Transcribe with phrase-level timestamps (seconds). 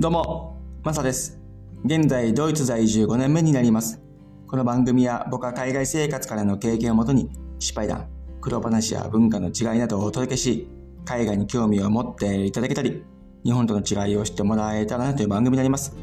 [0.00, 1.38] どうも、マサです。
[1.84, 4.00] 現在、ドイツ在住5年目になります。
[4.46, 7.28] この番組は僕は海外生活からの経験をもとに、
[7.58, 8.08] 失敗談、
[8.40, 10.66] 苦労話や文化の違いなどをお届けし、
[11.04, 13.04] 海外に興味を持っていただけたり、
[13.44, 15.94] 日本との違いを知ってもらえたらなという番組になります。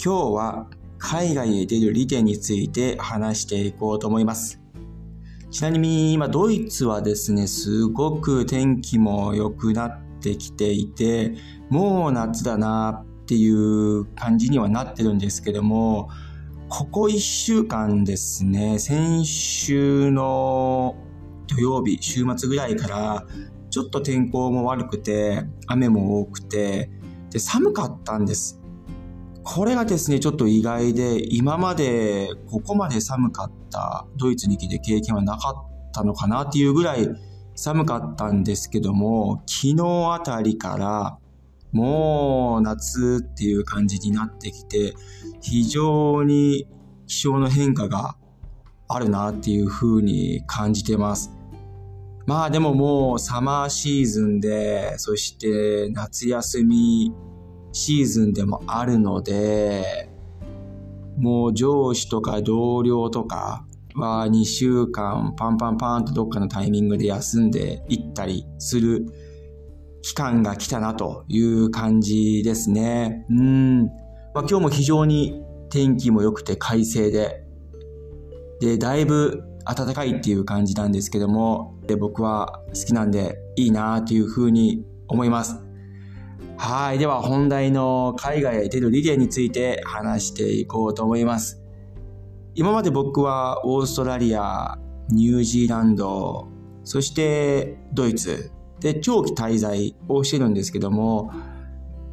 [0.00, 0.68] 今日は、
[0.98, 4.62] 海外へ出る利点について話していこうと思います。
[5.50, 11.34] ちなみに今ドイツはですね、すごく天気も良くなってきていて、
[11.70, 16.08] もう夏だなっていう感じにはなってるんですけども、
[16.68, 20.94] ここ1週間ですね、先週の
[21.48, 23.26] 土曜日、週末ぐらいから、
[23.68, 26.88] ちょっと天候も悪くて、雨も多くて、
[27.30, 28.60] で、寒かったんです。
[29.42, 37.08] これがですね、ちょっと意外で、今までここまで寒かったドイツに来て経験はなかったのかなっていうぐらい
[37.56, 39.82] 寒かったんですけども、昨日
[40.14, 41.18] あたりから
[41.76, 44.94] もう夏っていう感じになってきて、
[45.42, 46.66] 非常に
[47.06, 48.16] 気象の変化が
[48.88, 51.30] あるなっていう風に感じてます。
[52.24, 57.12] まあでももうサマーシーズンで、そして夏休み
[57.72, 60.08] シーズンでもあるので、
[61.18, 69.04] もう上司とか同僚とかは2週間パンパンパンとどっかのタイミングで休んでいったりする
[70.06, 73.26] 期間が来たなという感じですね。
[73.28, 73.86] うん。
[74.36, 77.44] まあ、今日も非常に天気も良くて快晴で、
[78.60, 85.60] で、だいぶ暖かいっていう感じなんですけども、で僕は好きなんでいいなというふうに思います。
[86.56, 86.98] はい。
[87.00, 91.60] では本題の海外へ出るリレーについて話していこうと思います。
[92.54, 96.46] 今まで僕はオーストラリア、ニュージーランド、
[96.84, 101.32] そしてドイツで長期滞在をしてるんですけども、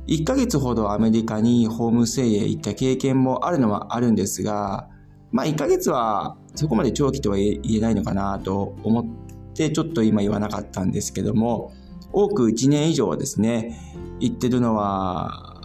[0.07, 4.89] 1ヶ月ほどアメリカにホームステイへ行った経験もあるのはあるんですが、
[5.31, 9.05] まあ1ヶ月はそこまで長期とは言えないのかなと思っ
[9.53, 11.73] てちょっと今言わなかったんですけども、
[12.11, 13.79] 多く1年以上ですね、
[14.19, 15.61] 行ってるのは、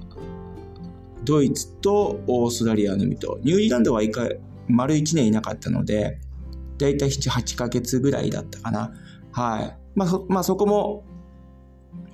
[1.24, 6.18] ドイツとオーストラリアのみと、ニュージーランドは一回、丸1年いなかったので、
[6.78, 8.92] だいたい7、8ヶ月ぐらいだったかな。
[9.32, 9.76] はい。
[9.98, 11.04] まあそ、まあそこも、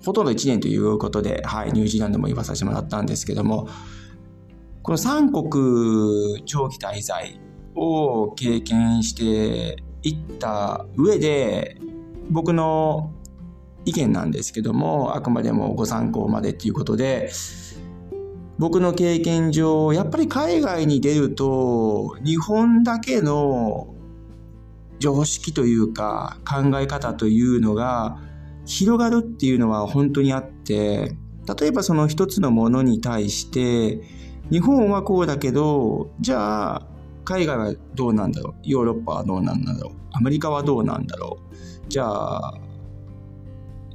[0.04, 3.68] ほとんど1年ということで、はい、ニュージーランドも言わさせてもらったんですけども、
[4.82, 7.38] この3国長期滞在
[7.74, 11.76] を経験していった上で、
[12.30, 13.12] 僕の
[13.84, 17.30] 意見なんですけども、あくまでもご参考までっていうことで、
[18.58, 23.93] 僕の経験上、やっぱり海外に出ると、日本だけの
[24.98, 28.18] 常識というか考え方というのが
[28.66, 31.16] 広がるっていうのは本当にあって、
[31.60, 34.00] 例えばその一つのものに対して、
[34.50, 36.86] 日本はこうだけど、じゃあ
[37.24, 41.54] 海外はどうなんだろうヨーロッパはどうなんだろうアメリカはどうなんだろう
[41.88, 42.54] じゃあ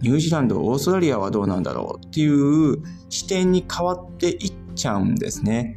[0.01, 5.75] ニュージーランド、オーストラリアはどうなんだろうっていう視点に変わっていっちゃうんですね。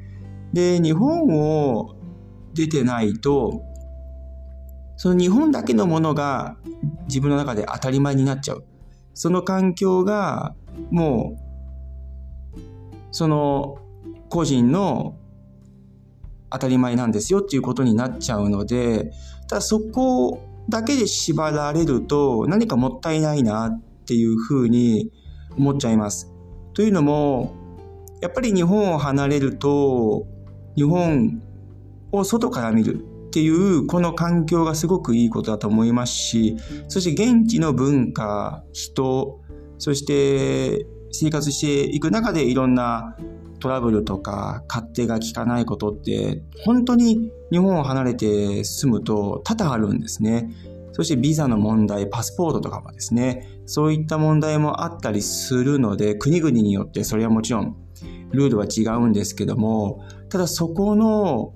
[0.53, 1.97] で、日本を
[2.55, 3.63] 出てないと、
[5.03, 6.57] その日本だけのものが
[7.09, 8.65] 自分の中で当たり前になっちゃう。
[9.15, 10.55] その環境が
[10.93, 11.37] も
[12.55, 12.61] う、
[13.11, 13.79] その
[14.29, 15.17] 個人の
[16.51, 19.11] 当たり前なんですよっていうことになっちゃうので、
[19.49, 25.11] ただそこだけで縛られると何かもったいないなっていうふうに
[25.59, 26.33] 思っちゃいます。
[26.75, 27.57] というのも、
[28.21, 30.29] やっぱり日本を離れると、
[30.77, 31.43] 日本
[32.13, 36.55] を外から見るっていうこの環境がすごくいいことだと思いますし、
[36.87, 39.41] そして現地の文化、人、
[39.79, 43.17] そして生活していく中でいろんな
[43.59, 50.51] トラブルとか勝手が効かないことって本当に日本を離れて住むと多々あるんですね。
[50.93, 57.77] そしてビザの問題、パスポートとかもですね、そういった問題もあったりするので、国々によってそれはもちろん
[58.33, 61.55] ルールは違うんですけども、ただそこの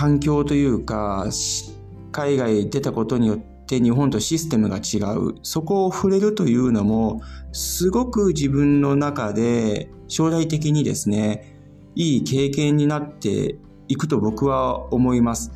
[0.00, 1.26] 環境というか、
[2.10, 5.34] 海外出たことによって日本とシステムが違う。
[5.42, 7.20] そこを触れるというのも、
[7.52, 11.54] すごく自分の中で将来的にですね、
[11.96, 13.58] いい経験になって
[13.88, 15.52] いくと僕は思います。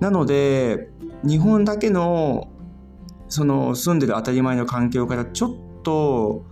[0.00, 0.90] なので、
[1.22, 2.48] 日本だけの
[3.28, 6.44] その住んでる当たり前の環境からちょっと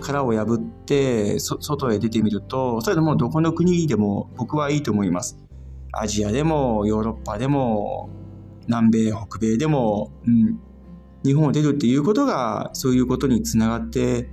[0.00, 5.36] 殻を破って外へ出てみると、それでもどこの国でも僕はいいと思います。
[5.92, 8.10] アジアでもヨーロッパでも
[8.66, 10.60] 南米、北米でも、うん、
[11.24, 14.30] 日本を出るっていうことがそういうことにつながって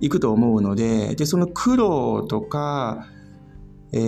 [0.00, 3.06] いくと思うので、で、その苦労とか、
[3.92, 3.98] え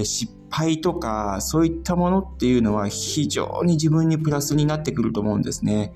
[0.00, 5.92] ー、失敗とか、そういったものっていうのは非常に自分にプラスになってくると思うんですね。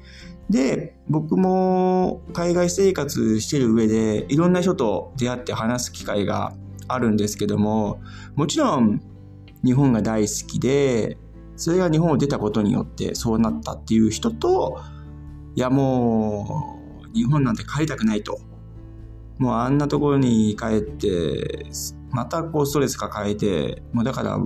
[0.51, 6.53] で、僕も海外生活してる上で、いろんな人と出会って話す機会が
[6.89, 8.01] あるんですけども、
[8.35, 9.01] もちろん
[9.65, 11.19] 日本が大好きで、
[11.57, 14.81] それが日本を出たことによってそうなったっていう人と、
[15.55, 18.41] いやもう日本なんて帰りたくないと。
[19.39, 21.67] もうあんなところに帰って、
[22.11, 24.39] またこうストレス抱えて、もうだから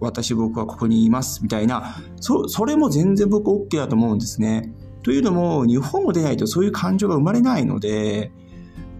[0.00, 4.74] 私僕はここにいますみたいな、そそれも全然僕 OK だと思うんですね。
[5.02, 8.32] というのも日本を出ないとそういう感情が生まれないので、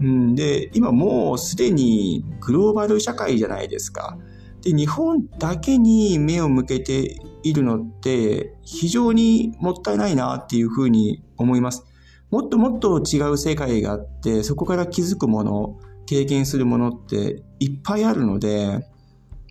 [0.00, 4.18] うん、で今もうすでにグローバル社会じゃないですか。
[4.64, 11.84] で日本だけに目を向けているのって非常にもったいないなっていうふうに思います。
[12.30, 18.88] もっともっと違う世界があって、そこから気づくもの、経験するものっていっぱいあるので、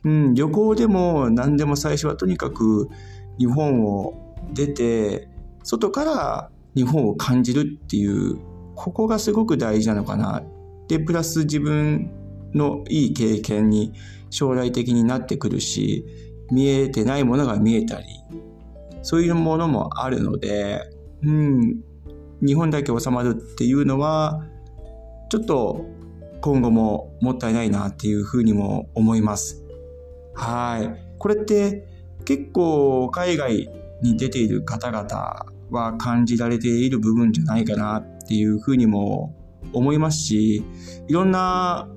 [0.03, 2.89] うん、旅行でも何でも最初はとにかく
[3.37, 5.29] 日本を出て、
[5.63, 8.39] 外から日本を感じるっていう、
[8.75, 10.41] ここがすごく大事なのかな。
[10.87, 12.11] で、プラス自分
[12.53, 13.93] のいい経験に
[14.29, 16.05] 将来的になってくるし、
[16.51, 18.05] 見えてないものが見えたり、
[19.01, 20.81] そういうものもあるので、
[21.23, 21.81] うん、
[22.41, 24.43] 日本だけ収まるっていうのは、
[25.29, 25.85] ちょっと
[26.41, 29.63] 今後ももったいないなっていうふうにも思います。
[30.35, 31.15] はい。
[31.17, 31.87] これって
[32.25, 33.69] 結構海外
[34.01, 39.35] に出ている方々は感じられている部分じゃないかなっていうふうにも
[39.71, 40.63] 思いますし、
[41.07, 41.87] いろんな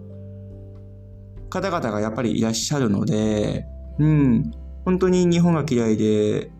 [1.60, 3.66] 方々がやっぱりいらっしゃるので、
[3.98, 4.52] うん、
[4.84, 6.50] 本当に日本が嫌いで、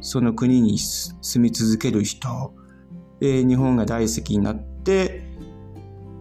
[0.00, 2.52] その国に住み続ける人、
[3.20, 5.22] え日本が大好きになって、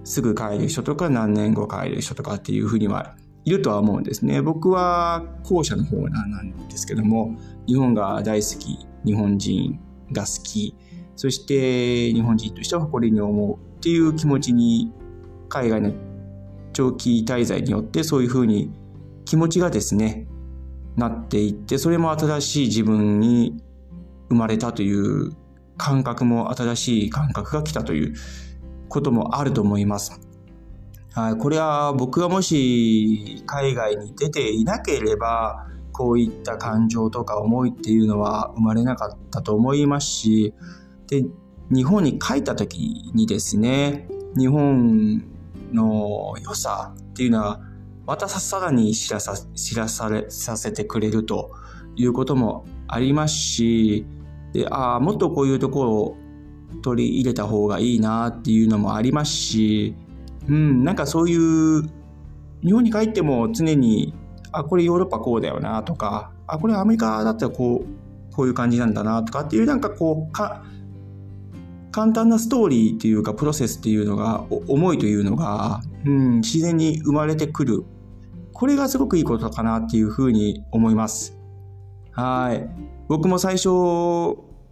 [0.03, 4.41] すぐ帰る人とか何年後帰る人とかっていうふうにはいるとは思うんですね。
[4.41, 7.35] 僕は後者の方なんですけども、
[7.67, 9.79] 日本が大好き、日本人
[10.11, 10.75] が好き、
[11.15, 14.91] そして日本人としては誇りに思うっていう気持ちに
[15.49, 15.91] 海外の
[16.73, 18.71] 長期滞在によってそういうふうに
[19.25, 20.27] 気持ちがですね、
[20.95, 23.63] なっていって、それも新しい自分に
[24.29, 25.31] 生まれたという
[25.77, 28.13] 感覚も新しい感覚が来たという
[28.89, 30.19] こともあると思います。
[31.13, 40.53] はい、これは僕がもし海外に出ていなければ、こういった感情とか思いっていうのは生まれなかったと思いますし、
[41.07, 41.25] で、
[41.69, 44.07] 日本に帰った時にですね、
[44.37, 45.23] 日本
[45.73, 47.61] の良さっていうのは
[48.05, 51.51] またさらに知らさ知らされさせてくれると
[51.95, 54.05] いうこともありますし
[54.53, 56.17] でああもっとこういうところを
[56.81, 59.95] 取り入れた方がいいなっていうのもありますし、
[60.47, 61.83] うん、なんかそういう
[62.63, 64.13] 日本に帰っても常に
[64.51, 70.63] あこれヨーロッパこうだよなとかあこれアメリカだったらこうこういう感じなんだなとかっていうなんかこうか
[71.91, 77.83] 簡単なストーリーっていうかプロセスっていうのが思いというのが、うん、自然に生まれてくる。
[78.53, 81.37] これがすごくいいことかなっていうふうに思います。
[82.11, 82.69] はい。
[83.07, 83.69] 僕も最初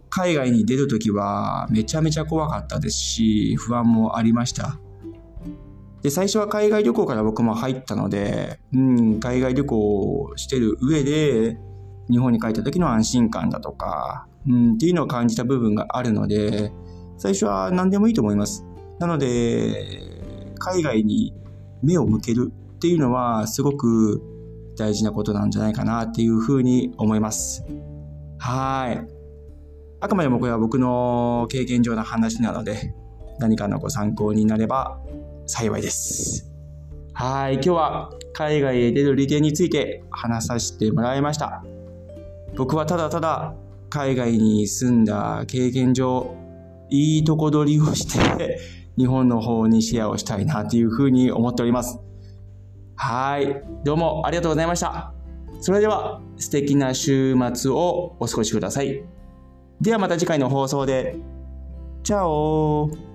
[0.08, 4.78] 海外に出るときはめちゃめちゃ怖かったですし不安もありました。
[6.02, 11.58] で最初は海外旅行から僕も入ったので、うん、海外旅行をしてる上で
[12.10, 16.72] 日本に帰った時の安心感だとか、うん、っていうのを感じた部分があるので
[17.20, 18.64] 最初は何でもいいと思います。
[18.98, 20.00] なので、
[20.58, 21.34] 海外に
[21.82, 24.22] 目を向けるっていうのはすごく
[24.78, 27.62] 大事なことなんじゃないかなっていうふうに思います。
[28.38, 29.06] はい。
[30.00, 32.94] あくまでもこれは僕の経験上の話なので、
[33.38, 34.98] 何かのご参考になれば
[35.44, 36.50] 幸いです。
[37.12, 37.54] はい。
[37.56, 41.62] 今日は海外へ出る利点について話させてもらいました。
[42.56, 43.54] 僕はただただ
[43.90, 46.34] 海外に住んだ経験上、
[46.90, 48.60] いいとこ取りをして
[48.98, 51.98] 日本の方にシェアをしたいなというふうに思っております。
[52.96, 53.62] はい。
[53.84, 55.14] どうもありがとうございました。
[55.60, 59.02] それでは素敵な週末をお過ごしください。
[59.80, 61.16] ではまた次回の放送で。
[62.02, 63.09] チャオ